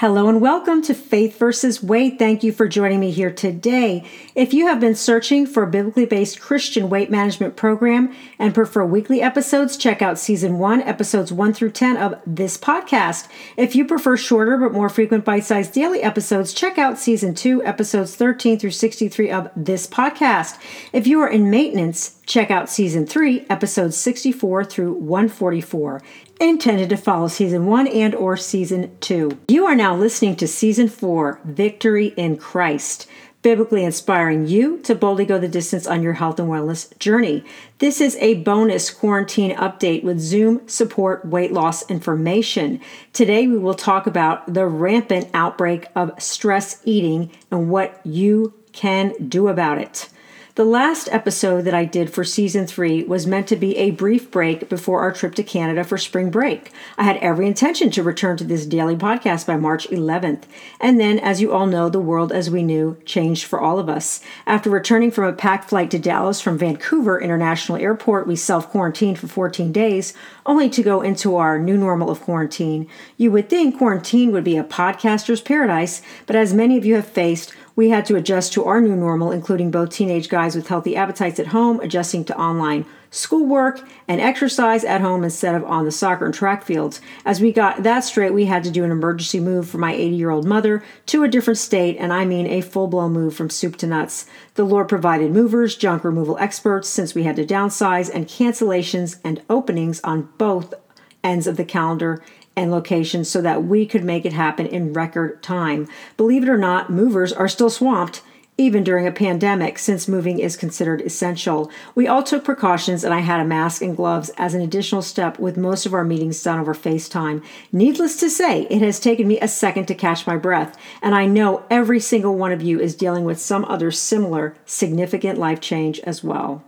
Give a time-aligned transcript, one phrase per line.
[0.00, 2.18] Hello and welcome to Faith versus Weight.
[2.18, 4.02] Thank you for joining me here today.
[4.34, 8.82] If you have been searching for a biblically based Christian weight management program and prefer
[8.82, 13.28] weekly episodes, check out season one, episodes one through 10 of this podcast.
[13.58, 17.62] If you prefer shorter but more frequent bite sized daily episodes, check out season two,
[17.62, 20.58] episodes 13 through 63 of this podcast.
[20.94, 26.00] If you are in maintenance, check out season 3 episodes 64 through 144
[26.40, 30.88] intended to follow season 1 and or season 2 you are now listening to season
[30.88, 33.06] 4 victory in christ
[33.42, 37.44] biblically inspiring you to boldly go the distance on your health and wellness journey.
[37.78, 42.80] This is a bonus quarantine update with zoom support weight loss information.
[43.12, 49.14] Today we will talk about the rampant outbreak of stress eating and what you can
[49.28, 50.08] do about it
[50.56, 54.30] the last episode that I did for season three was meant to be a brief
[54.30, 56.72] break before our trip to Canada for spring break.
[56.98, 60.42] I had every intention to return to this daily podcast by March 11th.
[60.80, 63.88] And then, as you all know, the world as we knew changed for all of
[63.88, 64.22] us.
[64.44, 69.18] After returning from a packed flight to Dallas from Vancouver International Airport, we self quarantined
[69.18, 72.88] for 14 days, only to go into our new normal of quarantine.
[73.16, 77.06] You would think quarantine would be a podcaster's paradise, but as many of you have
[77.06, 80.96] faced, we had to adjust to our new normal, including both teenage guys with healthy
[80.96, 85.90] appetites at home, adjusting to online schoolwork and exercise at home instead of on the
[85.90, 87.00] soccer and track fields.
[87.24, 90.16] As we got that straight, we had to do an emergency move for my 80
[90.16, 93.50] year old mother to a different state, and I mean a full blown move from
[93.50, 94.26] soup to nuts.
[94.54, 99.42] The Lord provided movers, junk removal experts, since we had to downsize, and cancellations and
[99.50, 100.74] openings on both
[101.22, 102.22] ends of the calendar
[102.56, 105.88] and locations so that we could make it happen in record time.
[106.16, 108.22] Believe it or not, movers are still swamped
[108.60, 111.70] even during a pandemic, since moving is considered essential.
[111.94, 115.38] We all took precautions, and I had a mask and gloves as an additional step
[115.38, 117.42] with most of our meetings done over FaceTime.
[117.72, 121.24] Needless to say, it has taken me a second to catch my breath, and I
[121.24, 125.98] know every single one of you is dealing with some other similar significant life change
[126.00, 126.62] as well.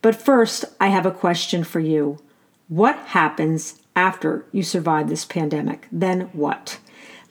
[0.00, 2.20] But first, I have a question for you.
[2.68, 5.86] What happens after you survive this pandemic.
[5.90, 6.78] Then what?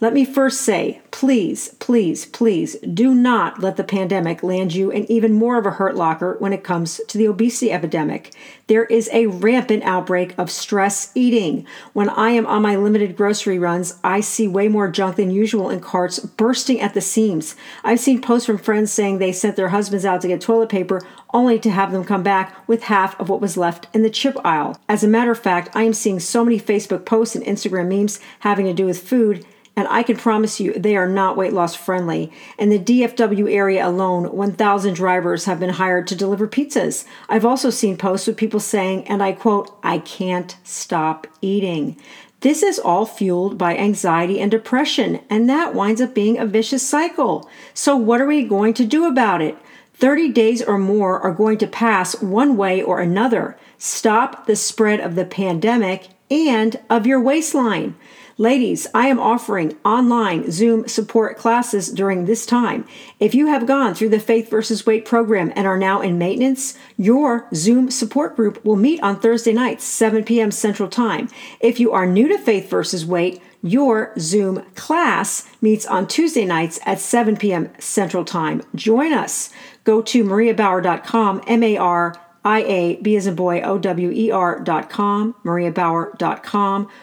[0.03, 5.09] Let me first say, please, please, please do not let the pandemic land you in
[5.09, 8.33] even more of a hurt locker when it comes to the obesity epidemic.
[8.67, 11.65] There is a rampant outbreak of stress eating.
[11.93, 15.69] When I am on my limited grocery runs, I see way more junk than usual
[15.69, 17.55] in carts bursting at the seams.
[17.85, 21.01] I've seen posts from friends saying they sent their husbands out to get toilet paper
[21.33, 24.35] only to have them come back with half of what was left in the chip
[24.43, 24.77] aisle.
[24.89, 28.19] As a matter of fact, I am seeing so many Facebook posts and Instagram memes
[28.41, 31.75] having to do with food and I can promise you they are not weight loss
[31.75, 32.31] friendly.
[32.57, 37.05] In the DFW area alone, 1,000 drivers have been hired to deliver pizzas.
[37.27, 41.97] I've also seen posts with people saying, and I quote, I can't stop eating.
[42.41, 46.87] This is all fueled by anxiety and depression, and that winds up being a vicious
[46.87, 47.49] cycle.
[47.73, 49.57] So, what are we going to do about it?
[49.93, 53.57] 30 days or more are going to pass one way or another.
[53.77, 57.95] Stop the spread of the pandemic and of your waistline.
[58.39, 62.87] Ladies, I am offering online Zoom support classes during this time.
[63.19, 66.75] If you have gone through the Faith versus Weight program and are now in maintenance,
[66.97, 70.49] your Zoom support group will meet on Thursday nights, 7 p.m.
[70.49, 71.29] Central Time.
[71.59, 76.79] If you are new to Faith versus Weight, your Zoom class meets on Tuesday nights
[76.87, 77.69] at 7 p.m.
[77.77, 78.63] Central Time.
[78.73, 79.51] Join us.
[79.83, 82.15] Go to mariabower.com, M A R
[82.45, 85.35] I A B as in boy, O W E R dot com,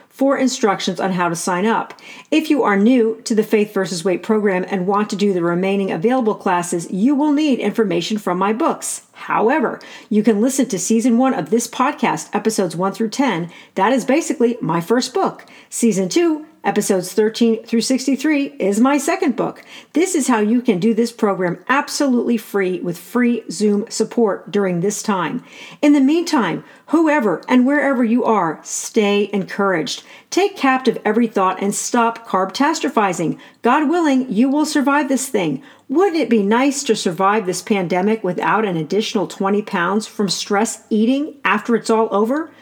[0.09, 1.95] for instructions on how to sign up.
[2.31, 5.43] If you are new to the Faith versus Weight program and want to do the
[5.43, 9.07] remaining available classes, you will need information from my books.
[9.21, 13.51] However, you can listen to season one of this podcast, episodes one through 10.
[13.75, 15.47] That is basically my first book.
[15.69, 19.65] Season two, Episodes 13 through 63 is my second book.
[19.95, 24.81] This is how you can do this program absolutely free with free Zoom support during
[24.81, 25.43] this time.
[25.81, 30.03] In the meantime, whoever and wherever you are, stay encouraged.
[30.29, 33.39] Take captive every thought and stop carb catastrophizing.
[33.63, 35.63] God willing, you will survive this thing.
[35.91, 40.85] Wouldn't it be nice to survive this pandemic without an additional 20 pounds from stress
[40.89, 42.53] eating after it's all over?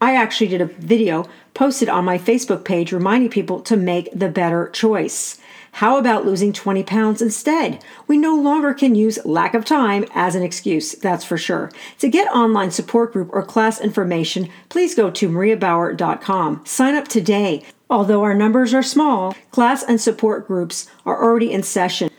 [0.00, 4.28] I actually did a video posted on my Facebook page reminding people to make the
[4.28, 5.40] better choice.
[5.70, 7.80] How about losing 20 pounds instead?
[8.08, 11.70] We no longer can use lack of time as an excuse, that's for sure.
[12.00, 16.66] To get online support group or class information, please go to mariabower.com.
[16.66, 17.62] Sign up today.
[17.88, 22.10] Although our numbers are small, class and support groups are already in session.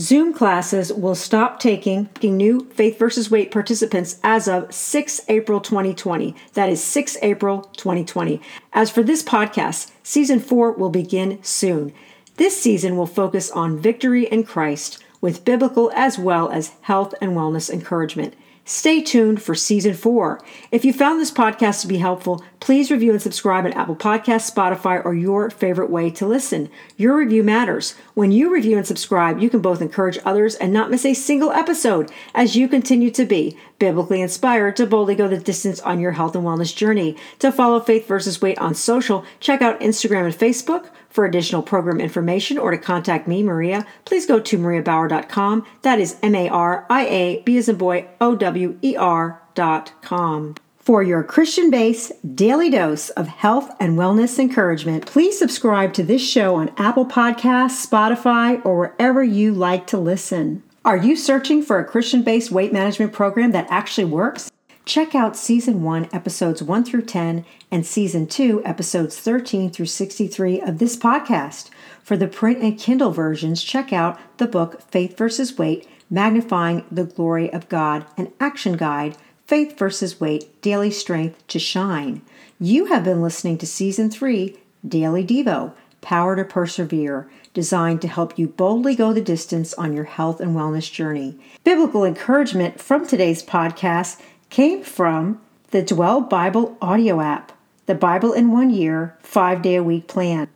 [0.00, 6.34] Zoom classes will stop taking new Faith versus Weight participants as of 6 April 2020.
[6.54, 8.40] That is 6 April 2020.
[8.72, 11.92] As for this podcast, season 4 will begin soon.
[12.36, 17.32] This season will focus on victory in Christ with biblical as well as health and
[17.32, 18.34] wellness encouragement.
[18.64, 20.40] Stay tuned for season four.
[20.70, 24.52] If you found this podcast to be helpful, please review and subscribe on Apple Podcasts,
[24.52, 26.70] Spotify, or your favorite way to listen.
[26.96, 27.96] Your review matters.
[28.14, 31.50] When you review and subscribe, you can both encourage others and not miss a single
[31.50, 36.12] episode as you continue to be biblically inspired to boldly go the distance on your
[36.12, 37.16] health and wellness journey.
[37.40, 40.88] To follow Faith versus Weight on social, check out Instagram and Facebook.
[41.12, 45.66] For additional program information or to contact me, Maria, please go to mariabower.com.
[45.82, 50.54] That is M A R I A B as in boy O W E R.com.
[50.78, 56.26] For your Christian based daily dose of health and wellness encouragement, please subscribe to this
[56.26, 60.62] show on Apple Podcasts, Spotify, or wherever you like to listen.
[60.82, 64.50] Are you searching for a Christian based weight management program that actually works?
[64.84, 70.60] Check out Season 1, Episodes 1 through 10, and Season 2, Episodes 13 through 63
[70.60, 71.70] of this podcast.
[72.02, 77.04] For the print and Kindle versions, check out the book Faith versus Weight Magnifying the
[77.04, 82.20] Glory of God, an action guide, Faith versus Weight Daily Strength to Shine.
[82.58, 88.36] You have been listening to Season 3, Daily Devo Power to Persevere, designed to help
[88.38, 91.38] you boldly go the distance on your health and wellness journey.
[91.62, 94.20] Biblical encouragement from today's podcast
[94.52, 95.40] came from
[95.70, 97.52] the Dwell Bible audio app,
[97.86, 100.46] the Bible in One Year, five day a week plan.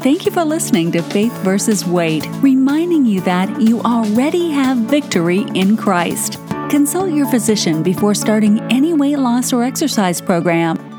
[0.00, 5.44] Thank you for listening to Faith versus Weight, reminding you that you already have victory
[5.54, 6.38] in Christ.
[6.70, 10.93] Consult your physician before starting any weight loss or exercise program